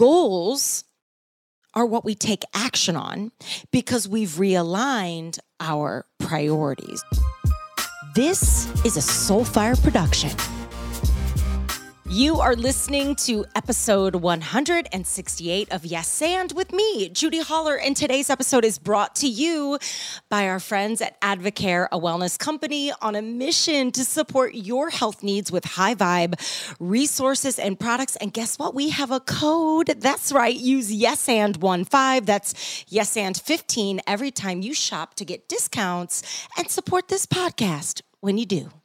[0.00, 0.84] goals
[1.74, 3.30] are what we take action on
[3.70, 7.04] because we've realigned our priorities.
[8.14, 10.30] This is a Soulfire production.
[12.12, 17.78] You are listening to episode 168 of Yes and with me, Judy Holler.
[17.78, 19.78] And today's episode is brought to you
[20.28, 25.22] by our friends at Advocare, a wellness company on a mission to support your health
[25.22, 26.34] needs with high vibe
[26.80, 28.16] resources and products.
[28.16, 28.74] And guess what?
[28.74, 29.94] We have a code.
[29.98, 30.56] That's right.
[30.56, 32.24] Use Yes and 15.
[32.24, 36.24] That's Yes and 15 every time you shop to get discounts
[36.58, 38.79] and support this podcast when you do.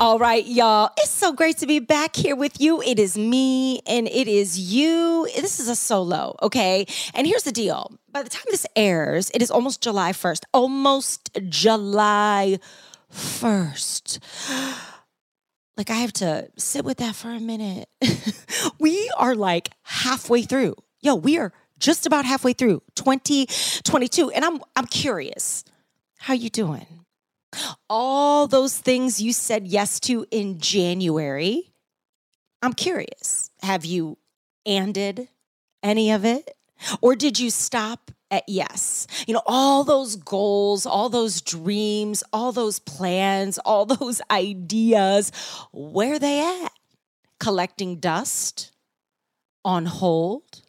[0.00, 0.90] All right, y'all.
[0.98, 2.82] It's so great to be back here with you.
[2.82, 5.28] It is me and it is you.
[5.36, 6.84] This is a solo, okay?
[7.14, 7.92] And here's the deal.
[8.10, 10.40] By the time this airs, it is almost July 1st.
[10.52, 12.58] Almost July
[13.12, 14.18] 1st.
[15.76, 17.88] Like, I have to sit with that for a minute.
[18.78, 20.76] we are like halfway through.
[21.00, 24.30] Yo, we are just about halfway through 2022.
[24.30, 25.64] And I'm I'm curious.
[26.20, 27.03] How you doing?
[27.88, 31.72] All those things you said yes to in January.
[32.62, 33.50] I'm curious.
[33.62, 34.18] Have you
[34.66, 35.28] anded
[35.82, 36.56] any of it?
[37.00, 39.06] Or did you stop at yes?
[39.26, 45.30] You know, all those goals, all those dreams, all those plans, all those ideas,
[45.72, 46.72] where they at?
[47.38, 48.72] Collecting dust?
[49.64, 50.62] On hold?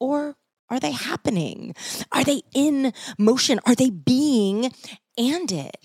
[0.00, 0.36] Or
[0.70, 1.74] are they happening?
[2.12, 3.60] Are they in motion?
[3.66, 4.72] Are they being
[5.18, 5.76] and it.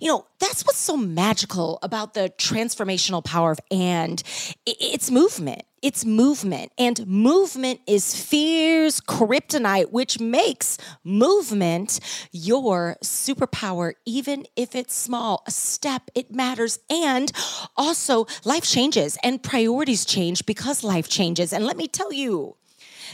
[0.00, 4.22] You know, that's what's so magical about the transformational power of and.
[4.64, 5.62] It's movement.
[5.82, 6.72] It's movement.
[6.76, 12.00] And movement is fear's kryptonite, which makes movement
[12.32, 15.44] your superpower, even if it's small.
[15.46, 16.80] A step, it matters.
[16.90, 17.30] And
[17.76, 21.52] also, life changes and priorities change because life changes.
[21.52, 22.56] And let me tell you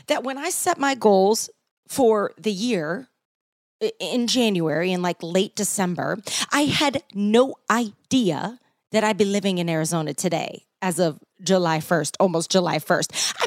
[0.07, 1.51] that when I set my goals
[1.89, 3.09] for the year,
[3.99, 6.19] in January, in like late December,
[6.53, 8.61] I had no idea
[8.93, 13.35] that I'd be living in Arizona today as of July 1st, almost July 1st.
[13.39, 13.47] I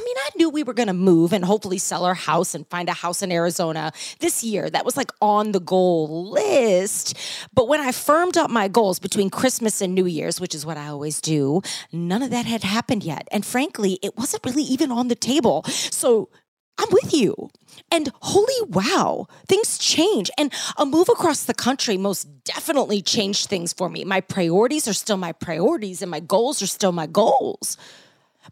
[0.56, 3.32] we were going to move and hopefully sell our house and find a house in
[3.32, 4.70] Arizona this year.
[4.70, 7.16] That was like on the goal list.
[7.54, 10.78] But when I firmed up my goals between Christmas and New Year's, which is what
[10.78, 11.62] I always do,
[11.92, 13.28] none of that had happened yet.
[13.32, 15.64] And frankly, it wasn't really even on the table.
[15.66, 16.30] So
[16.78, 17.50] I'm with you.
[17.92, 20.32] And holy wow, things change.
[20.38, 24.04] And a move across the country most definitely changed things for me.
[24.04, 27.78] My priorities are still my priorities, and my goals are still my goals.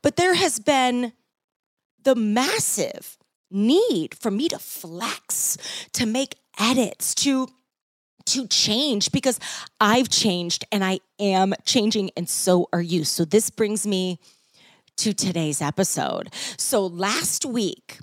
[0.02, 1.14] But there has been
[2.04, 3.18] the massive
[3.52, 5.58] need for me to flex,
[5.94, 7.48] to make edits, to
[8.26, 9.38] to change because
[9.82, 13.04] I've changed and I am changing and so are you.
[13.04, 14.18] So this brings me
[14.98, 16.34] to today's episode.
[16.58, 18.00] So last week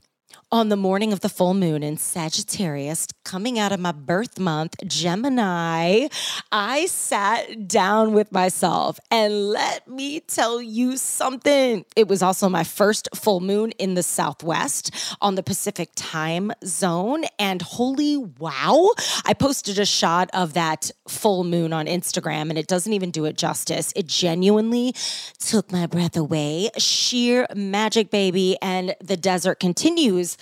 [0.52, 4.74] on the morning of the full moon in Sagittarius, coming out of my birth month,
[4.84, 6.08] Gemini,
[6.50, 11.84] I sat down with myself and let me tell you something.
[11.94, 17.24] It was also my first full moon in the Southwest on the Pacific time zone.
[17.38, 18.90] And holy wow,
[19.24, 23.24] I posted a shot of that full moon on Instagram and it doesn't even do
[23.24, 23.92] it justice.
[23.94, 24.96] It genuinely
[25.38, 26.70] took my breath away.
[26.76, 28.56] Sheer magic, baby.
[28.60, 30.36] And the desert continues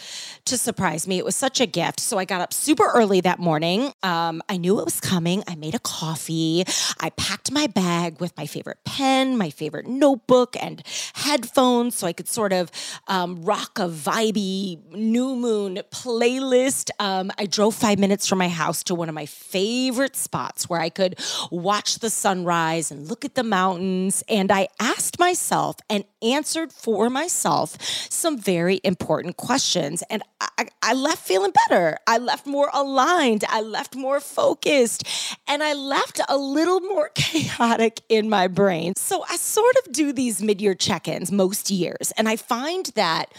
[0.44, 1.18] to surprise me.
[1.18, 2.00] It was such a gift.
[2.00, 3.92] So I got up super early that morning.
[4.02, 5.42] Um, I knew it was coming.
[5.46, 6.64] I made a coffee.
[7.00, 10.82] I packed my bag with my favorite pen, my favorite notebook, and
[11.14, 12.70] headphones so I could sort of
[13.08, 16.90] um, rock a vibey new moon playlist.
[16.98, 20.80] Um, I drove five minutes from my house to one of my favorite spots where
[20.80, 21.18] I could
[21.50, 24.22] watch the sunrise and look at the mountains.
[24.28, 27.76] And I asked myself and answered for myself
[28.10, 29.87] some very important questions.
[30.10, 31.96] And I, I left feeling better.
[32.06, 33.44] I left more aligned.
[33.48, 35.06] I left more focused.
[35.46, 38.94] And I left a little more chaotic in my brain.
[38.96, 42.12] So I sort of do these mid year check ins most years.
[42.16, 43.32] And I find that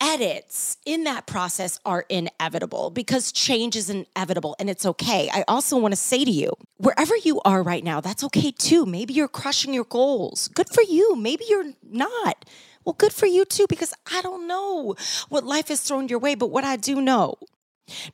[0.00, 5.28] edits in that process are inevitable because change is inevitable and it's okay.
[5.32, 8.86] I also want to say to you, wherever you are right now, that's okay too.
[8.86, 10.48] Maybe you're crushing your goals.
[10.48, 11.16] Good for you.
[11.16, 12.44] Maybe you're not.
[12.84, 14.94] Well, good for you too, because I don't know
[15.28, 17.36] what life has thrown your way, but what I do know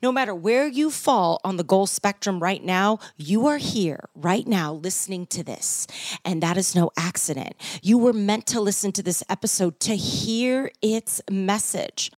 [0.03, 4.47] no matter where you fall on the goal spectrum right now, you are here right
[4.47, 5.87] now listening to this.
[6.25, 7.55] And that is no accident.
[7.83, 12.11] You were meant to listen to this episode to hear its message.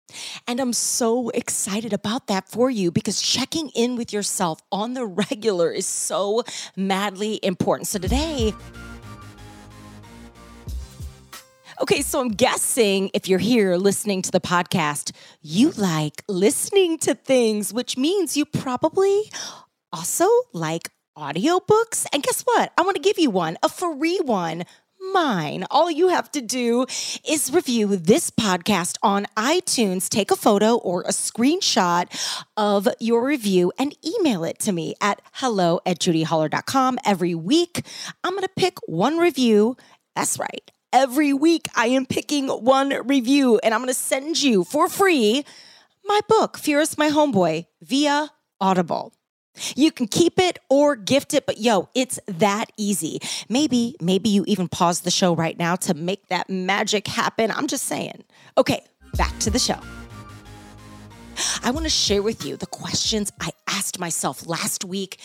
[0.47, 5.05] And I'm so excited about that for you because checking in with yourself on the
[5.05, 6.43] regular is so
[6.75, 7.87] madly important.
[7.87, 8.53] So today,
[11.79, 15.11] Okay, so I'm guessing if you're here listening to the podcast,
[15.43, 19.31] you like listening to things, which means you probably
[19.93, 22.07] also like audiobooks.
[22.11, 22.73] And guess what?
[22.79, 24.63] I want to give you one, a free one
[25.13, 25.65] mine.
[25.69, 26.87] All you have to do
[27.29, 30.09] is review this podcast on iTunes.
[30.09, 32.07] Take a photo or a screenshot
[32.57, 36.97] of your review and email it to me at hello at judyholler.com.
[37.05, 37.85] Every week,
[38.23, 39.77] I'm going to pick one review.
[40.15, 40.71] That's right.
[40.97, 45.45] Every week, I am picking one review and I'm going to send you for free
[46.03, 49.13] my book, Fear is My Homeboy, via Audible.
[49.75, 53.19] You can keep it or gift it, but yo, it's that easy.
[53.47, 57.51] Maybe, maybe you even pause the show right now to make that magic happen.
[57.51, 58.23] I'm just saying.
[58.57, 58.83] Okay,
[59.17, 59.79] back to the show.
[61.63, 65.19] I want to share with you the questions I asked myself last week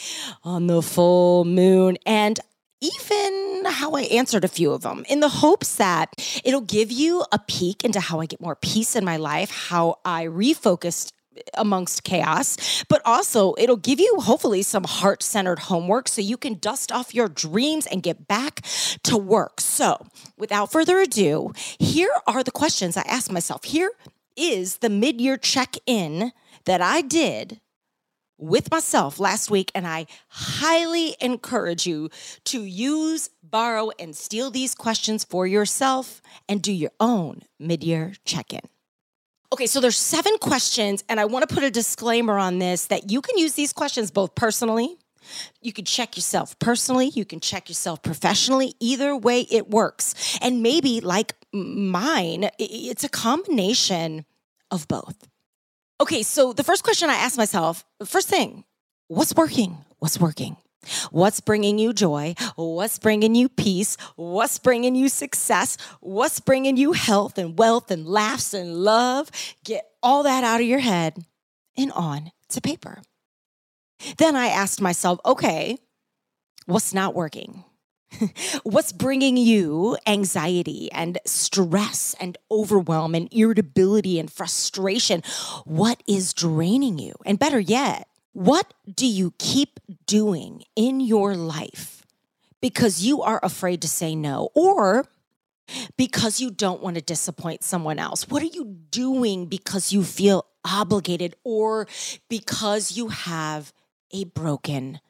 [0.45, 2.39] on the full moon and
[2.82, 6.11] even how I answered a few of them in the hopes that
[6.44, 10.00] it'll give you a peek into how I get more peace in my life, how
[10.05, 16.08] I refocused eh, amongst chaos, but also it'll give you hopefully some heart centered homework
[16.08, 18.62] so you can dust off your dreams and get back
[19.05, 19.61] to work.
[19.61, 20.05] So,
[20.37, 23.62] without further ado, here are the questions I asked myself.
[23.64, 23.93] Here
[24.37, 26.32] is the mid year check in
[26.64, 27.61] that I did
[28.43, 32.11] with myself last week, and I highly encourage you
[32.44, 38.15] to use, borrow, and steal these questions for yourself and do your own mid year
[38.25, 38.61] check in.
[39.53, 43.11] Okay, so there's seven questions, and I want to put a disclaimer on this that
[43.11, 44.97] you can use these questions both personally.
[45.61, 48.75] You can check yourself personally, you can check yourself professionally.
[48.81, 50.38] Either way, it works.
[50.43, 54.25] And maybe, like mine, it's a combination
[54.71, 55.29] of both.
[56.02, 58.64] Okay, so the first question I asked myself first thing,
[59.06, 59.78] what's working?
[60.00, 60.56] What's working?
[61.12, 62.34] What's bringing you joy?
[62.56, 63.96] What's bringing you peace?
[64.16, 65.76] What's bringing you success?
[66.00, 69.31] What's bringing you health and wealth and laughs and love?
[69.64, 71.25] Get all that out of your head
[71.76, 73.00] and on to paper.
[74.19, 75.78] Then I asked myself, okay,
[76.66, 77.62] what's not working?
[78.62, 85.23] What's bringing you anxiety and stress and overwhelm and irritability and frustration?
[85.64, 87.14] What is draining you?
[87.25, 92.06] And better yet, what do you keep doing in your life
[92.61, 95.06] because you are afraid to say no or
[95.97, 98.29] because you don't want to disappoint someone else?
[98.29, 101.87] What are you doing because you feel obligated or
[102.29, 103.73] because you have
[104.12, 105.00] a broken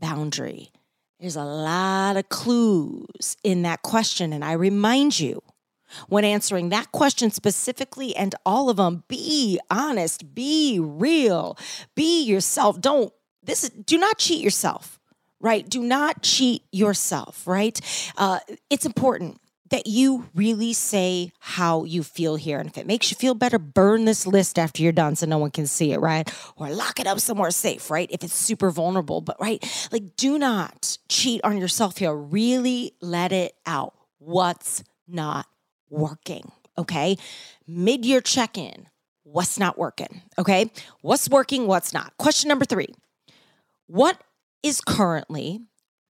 [0.00, 0.70] boundary?
[1.20, 4.32] There's a lot of clues in that question.
[4.32, 5.42] And I remind you
[6.08, 11.56] when answering that question specifically and all of them be honest be real
[11.94, 12.80] be yourself.
[12.80, 13.12] Don't
[13.42, 15.00] this is do not cheat yourself
[15.40, 15.68] right?
[15.68, 17.80] Do not cheat yourself right?
[18.18, 22.58] Uh, it's important that you really say how you feel here.
[22.58, 25.38] And if it makes you feel better, burn this list after you're done so no
[25.38, 26.30] one can see it, right?
[26.56, 28.08] Or lock it up somewhere safe, right?
[28.10, 29.62] If it's super vulnerable, but right,
[29.92, 32.14] like do not cheat on yourself here.
[32.14, 33.94] Really let it out.
[34.18, 35.46] What's not
[35.90, 36.52] working.
[36.76, 37.16] Okay.
[37.66, 38.88] Mid year check in.
[39.24, 40.22] What's not working?
[40.38, 40.70] Okay.
[41.02, 41.66] What's working?
[41.66, 42.16] What's not?
[42.18, 42.94] Question number three
[43.86, 44.20] What
[44.62, 45.60] is currently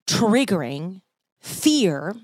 [0.06, 1.02] triggering
[1.40, 2.14] fear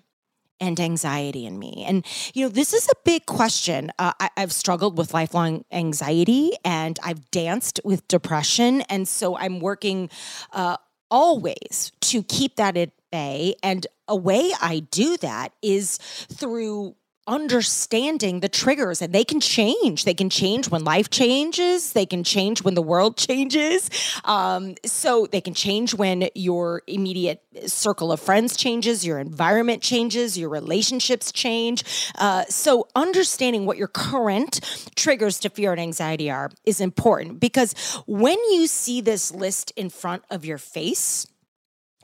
[0.60, 1.84] and anxiety in me?
[1.86, 2.04] And,
[2.34, 3.92] you know, this is a big question.
[3.98, 8.82] Uh, I, have struggled with lifelong anxiety and I've danced with depression.
[8.82, 10.10] And so I'm working
[10.52, 10.76] uh,
[11.10, 13.54] always to keep that at bay.
[13.62, 15.98] And a way I do that is
[16.32, 20.04] through understanding the triggers and they can change.
[20.04, 21.92] They can change when life changes.
[21.92, 23.90] They can change when the world changes.
[24.24, 30.36] Um, so they can change when your immediate circle of friends changes your environment changes
[30.36, 31.84] your relationships change.
[32.16, 34.60] Uh, so understanding what your current
[34.96, 37.74] triggers to fear and anxiety are is important because
[38.06, 41.26] when you see this list in front of your face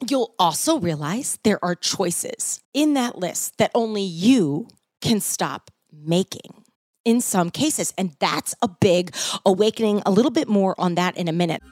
[0.08, 4.68] You'll also realize there are choices in that list that only you
[5.00, 6.64] can stop making
[7.04, 7.92] in some cases.
[7.96, 9.14] And that's a big
[9.44, 10.02] awakening.
[10.06, 11.62] A little bit more on that in a minute.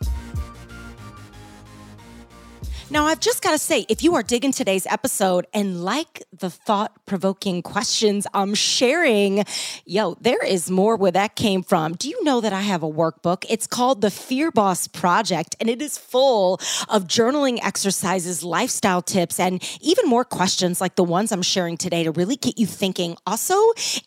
[2.90, 6.48] Now, I've just got to say, if you are digging today's episode and like the
[6.48, 9.44] thought provoking questions I'm sharing,
[9.84, 11.92] yo, there is more where that came from.
[11.92, 13.44] Do you know that I have a workbook?
[13.50, 19.38] It's called the Fear Boss Project, and it is full of journaling exercises, lifestyle tips,
[19.38, 23.18] and even more questions like the ones I'm sharing today to really get you thinking.
[23.26, 23.54] Also,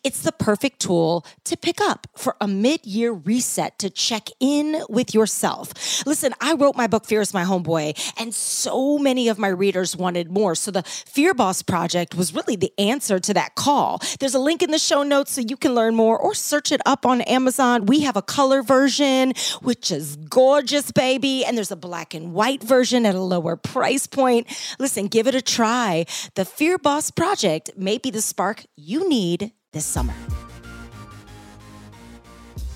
[0.03, 4.81] it's the perfect tool to pick up for a mid year reset to check in
[4.89, 6.03] with yourself.
[6.07, 9.49] Listen, I wrote my book, Fear is My Homeboy, and so so many of my
[9.49, 10.55] readers wanted more.
[10.55, 13.99] So the Fear Boss Project was really the answer to that call.
[14.19, 16.81] There's a link in the show notes so you can learn more or search it
[16.85, 17.85] up on Amazon.
[17.85, 21.43] We have a color version, which is gorgeous, baby.
[21.43, 24.47] And there's a black and white version at a lower price point.
[24.79, 26.05] Listen, give it a try.
[26.35, 30.13] The Fear Boss Project may be the spark you need this summer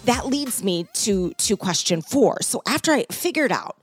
[0.05, 2.41] that leads me to to question 4.
[2.41, 3.77] So after I figured out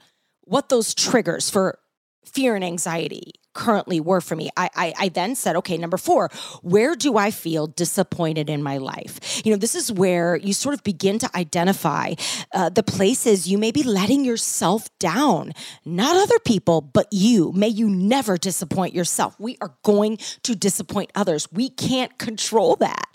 [0.45, 1.79] what those triggers for
[2.25, 4.51] fear and anxiety currently were for me.
[4.57, 6.31] I, I, I, then said, okay, number four,
[6.63, 9.43] where do I feel disappointed in my life?
[9.45, 12.15] You know, this is where you sort of begin to identify
[12.53, 15.53] uh, the places you may be letting yourself down,
[15.85, 17.53] not other people, but you.
[17.53, 19.39] May you never disappoint yourself.
[19.39, 21.51] We are going to disappoint others.
[21.53, 23.07] We can't control that.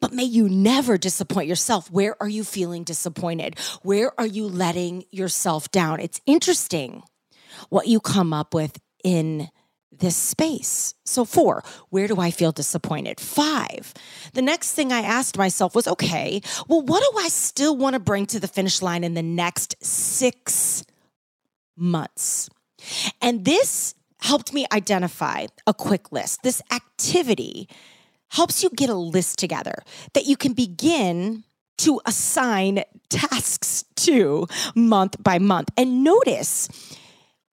[0.00, 1.90] But may you never disappoint yourself.
[1.90, 3.58] Where are you feeling disappointed?
[3.82, 6.00] Where are you letting yourself down?
[6.00, 7.02] It's interesting
[7.68, 9.48] what you come up with in
[9.98, 10.94] this space.
[11.04, 13.20] So, four, where do I feel disappointed?
[13.20, 13.94] Five,
[14.34, 18.00] the next thing I asked myself was, okay, well, what do I still want to
[18.00, 20.84] bring to the finish line in the next six
[21.76, 22.48] months?
[23.20, 26.42] And this helped me identify a quick list.
[26.42, 27.68] This activity
[28.30, 31.44] helps you get a list together that you can begin
[31.78, 35.70] to assign tasks to month by month.
[35.76, 36.68] And notice,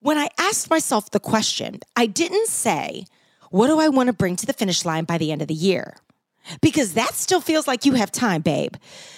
[0.06, 3.06] when I asked myself the question, I didn't say,
[3.50, 5.54] What do I want to bring to the finish line by the end of the
[5.54, 5.96] year?
[6.60, 8.74] Because that still feels like you have time, babe.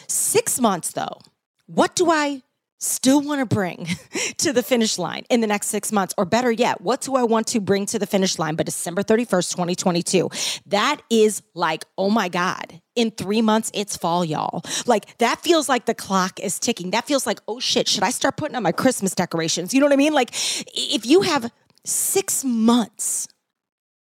[0.07, 1.21] Six months, though,
[1.67, 2.43] what do I
[2.79, 3.87] still want to bring
[4.39, 6.15] to the finish line in the next six months?
[6.17, 9.03] Or better yet, what do I want to bring to the finish line by December
[9.03, 10.31] 31st, 2022?
[10.67, 14.63] That is like, oh my God, in three months, it's fall, y'all.
[14.87, 16.91] Like that feels like the clock is ticking.
[16.91, 19.75] That feels like, oh shit, should I start putting up my Christmas decorations?
[19.75, 20.15] You know what I mean?
[20.15, 20.31] Like
[20.75, 21.51] if you have
[21.85, 23.29] six months,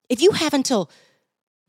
[0.09, 0.91] if you have until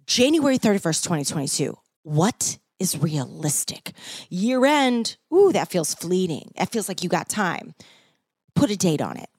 [0.06, 3.92] January 31st, 2022, what is realistic.
[4.30, 6.52] Year end, ooh, that feels fleeting.
[6.58, 7.76] That feels like you got time.
[8.56, 9.30] Put a date on it.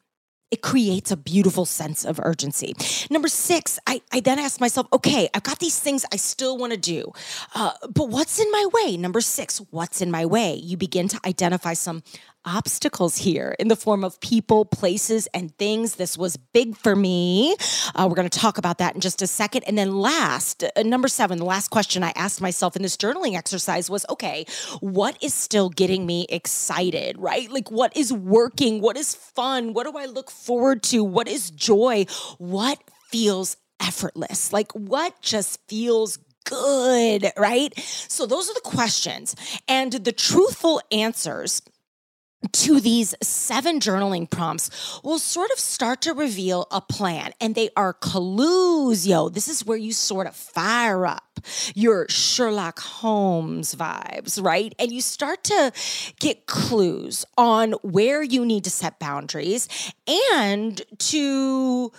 [0.51, 2.75] It creates a beautiful sense of urgency.
[3.09, 6.73] Number six, I, I then ask myself, okay, I've got these things I still want
[6.73, 7.13] to do,
[7.55, 8.97] uh, but what's in my way?
[8.97, 10.55] Number six, what's in my way?
[10.55, 12.03] You begin to identify some
[12.45, 15.97] obstacles here in the form of people, places, and things.
[15.97, 17.55] This was big for me.
[17.95, 19.65] Uh, we're going to talk about that in just a second.
[19.65, 23.37] And then, last, uh, number seven, the last question I asked myself in this journaling
[23.37, 24.47] exercise was okay,
[24.81, 27.51] what is still getting me excited, right?
[27.51, 28.81] Like, what is working?
[28.81, 29.75] What is fun?
[29.75, 31.05] What do I look forward to?
[31.05, 32.07] What is joy?
[32.39, 34.53] What feels effortless?
[34.53, 37.79] Like, what just feels good, right?
[37.79, 39.37] So, those are the questions.
[39.69, 41.63] And the truthful answers
[42.53, 47.69] to these seven journaling prompts will sort of start to reveal a plan and they
[47.77, 49.29] are clues yo.
[49.29, 51.41] This is where you sort of fire up
[51.75, 54.75] your sherlock holmes vibes right?
[54.79, 55.73] And you start to
[56.19, 59.69] get clues on where you need to set boundaries
[60.33, 61.93] and to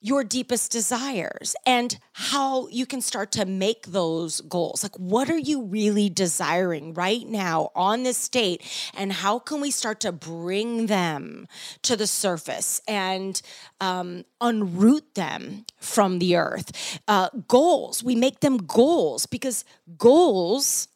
[0.00, 4.82] your deepest desires and how you can start to make those goals.
[4.82, 8.62] Like, what are you really desiring right now on this date?
[8.96, 11.46] And how can we start to bring them
[11.82, 13.40] to the surface and
[13.80, 17.00] um, unroot them from the earth?
[17.06, 19.64] Uh, goals, we make them goals because
[19.98, 20.88] goals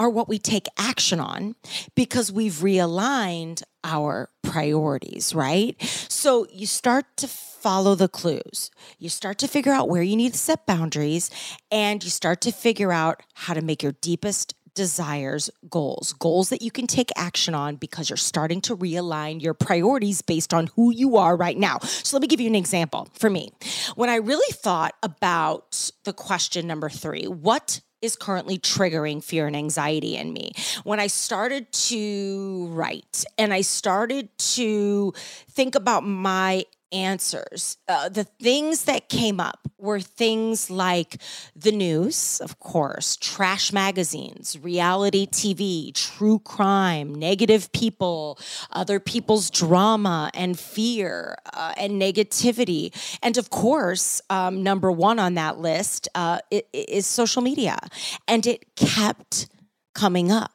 [0.00, 1.54] are what we take action on
[1.94, 5.76] because we've realigned our priorities, right?
[6.20, 8.70] So you start to follow the clues.
[8.98, 11.30] You start to figure out where you need to set boundaries
[11.72, 16.60] and you start to figure out how to make your deepest desires goals, goals that
[16.60, 20.92] you can take action on because you're starting to realign your priorities based on who
[20.92, 21.78] you are right now.
[21.78, 23.48] So let me give you an example for me.
[23.94, 29.54] When I really thought about the question number three, what is currently triggering fear and
[29.54, 30.52] anxiety in me.
[30.84, 35.12] When I started to write and I started to
[35.60, 37.76] think about my answers.
[37.86, 41.20] Uh, the things that came up were things like
[41.54, 48.38] the news, of course, trash magazines, reality TV, true crime, negative people,
[48.70, 52.90] other people's drama and fear uh, and negativity.
[53.22, 56.38] And of course, um, number one on that list uh,
[56.72, 57.76] is social media.
[58.26, 59.50] And it kept
[59.94, 60.52] coming up.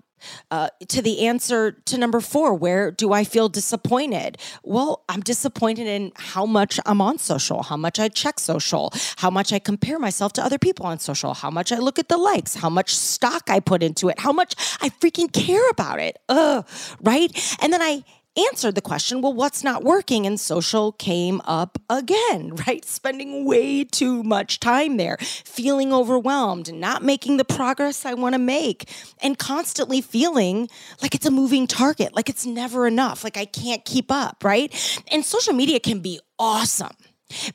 [0.51, 4.37] Uh, to the answer to number four, where do I feel disappointed?
[4.63, 9.29] Well, I'm disappointed in how much I'm on social, how much I check social, how
[9.29, 12.17] much I compare myself to other people on social, how much I look at the
[12.17, 16.17] likes, how much stock I put into it, how much I freaking care about it.
[16.29, 16.65] Ugh,
[17.01, 17.57] right?
[17.61, 18.03] And then I
[18.37, 20.25] answered the question, well, what's not working?
[20.25, 22.83] And social came up again, right?
[22.85, 28.39] Spending way too much time there, feeling overwhelmed, not making the progress I want to
[28.39, 28.89] make,
[29.21, 30.69] and constantly feeling
[31.01, 34.73] like it's a moving target, like it's never enough, like I can't keep up, right?
[35.11, 36.95] And social media can be awesome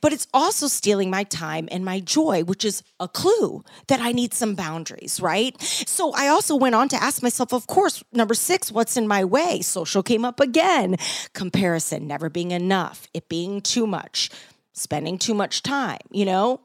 [0.00, 4.12] but it's also stealing my time and my joy, which is a clue that I
[4.12, 5.60] need some boundaries, right?
[5.62, 9.24] So I also went on to ask myself, of course, number six, what's in my
[9.24, 9.60] way?
[9.60, 10.96] Social came up again.
[11.32, 14.30] Comparison, never being enough, it being too much,
[14.72, 16.60] spending too much time, you know?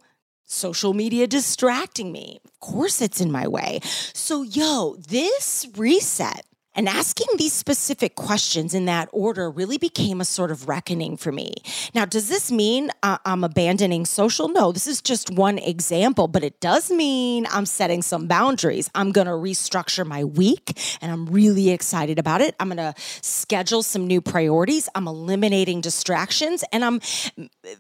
[0.48, 2.40] Social media distracting me.
[2.46, 3.80] Of course, it's in my way.
[4.14, 6.46] So, yo, this reset
[6.76, 11.32] and asking these specific questions in that order really became a sort of reckoning for
[11.32, 11.54] me.
[11.94, 14.50] Now, does this mean uh, I'm abandoning social?
[14.50, 18.90] No, this is just one example, but it does mean I'm setting some boundaries.
[18.94, 22.56] I'm going to restructure my week, and I'm really excited about it.
[22.60, 24.90] I'm going to schedule some new priorities.
[24.96, 27.00] I'm eliminating distractions, and I'm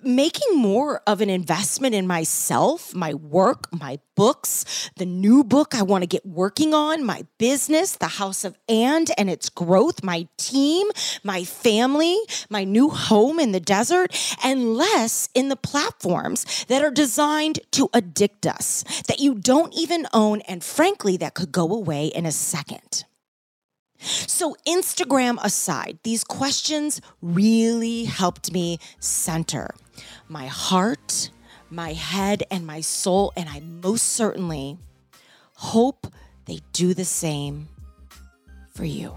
[0.04, 5.84] making more of an investment in myself, my work, my books, the new book I
[5.84, 10.28] want to get working on, my business, the House of and and its growth, my
[10.38, 10.88] team,
[11.24, 12.18] my family,
[12.50, 17.90] my new home in the desert, and less in the platforms that are designed to
[17.94, 22.32] addict us, that you don't even own, and frankly, that could go away in a
[22.32, 23.06] second.
[23.98, 29.74] So, Instagram aside, these questions really helped me center
[30.28, 31.30] my heart,
[31.70, 33.34] my head, and my soul.
[33.36, 34.78] And I most certainly
[35.56, 36.08] hope
[36.46, 37.68] they do the same
[38.70, 39.16] for you.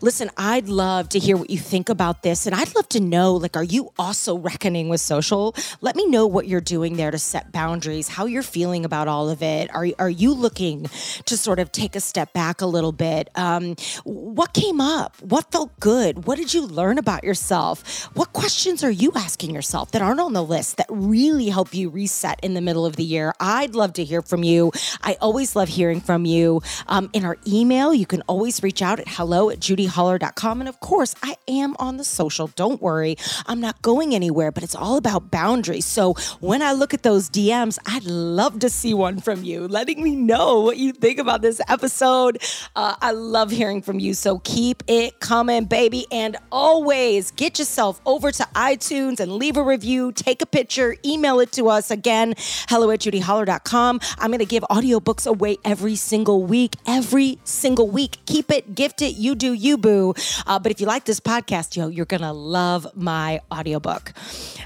[0.00, 2.46] Listen, I'd love to hear what you think about this.
[2.46, 5.54] And I'd love to know like, are you also reckoning with social?
[5.80, 9.28] Let me know what you're doing there to set boundaries, how you're feeling about all
[9.28, 9.74] of it.
[9.74, 10.88] Are, are you looking
[11.26, 13.28] to sort of take a step back a little bit?
[13.34, 15.20] Um, what came up?
[15.22, 16.26] What felt good?
[16.26, 18.04] What did you learn about yourself?
[18.14, 21.88] What questions are you asking yourself that aren't on the list that really help you
[21.88, 23.34] reset in the middle of the year?
[23.40, 24.72] I'd love to hear from you.
[25.02, 26.62] I always love hearing from you.
[26.86, 30.60] Um, in our email, you can always reach out at hello at judyholler.com.
[30.60, 32.48] And of course, I am on the social.
[32.48, 35.84] Don't worry, I'm not going anywhere, but it's all about boundaries.
[35.84, 40.02] So when I look at those DMs, I'd love to see one from you, letting
[40.02, 42.38] me know what you think about this episode.
[42.74, 44.14] Uh, I love hearing from you.
[44.14, 46.06] So keep it coming, baby.
[46.10, 51.40] And always get yourself over to iTunes and leave a review, take a picture, email
[51.40, 52.34] it to us again,
[52.68, 54.00] hello at judyholler.com.
[54.18, 58.18] I'm going to give audiobooks away every single week, every single week.
[58.26, 60.14] Keep it, gift it, you do you, boo.
[60.46, 64.12] Uh, but if you like this podcast, yo, you're going to love my audiobook.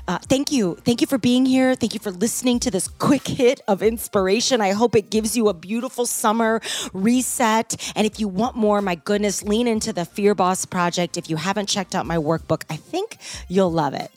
[0.09, 0.76] Uh, thank you.
[0.85, 1.74] Thank you for being here.
[1.74, 4.61] Thank you for listening to this quick hit of inspiration.
[4.61, 6.61] I hope it gives you a beautiful summer
[6.92, 7.92] reset.
[7.96, 11.16] And if you want more, my goodness, lean into the Fear Boss Project.
[11.16, 14.11] If you haven't checked out my workbook, I think you'll love it.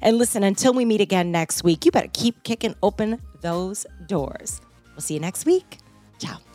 [0.00, 4.60] And listen, until we meet again next week, you better keep kicking open those doors.
[4.94, 5.78] We'll see you next week.
[6.18, 6.45] Ciao.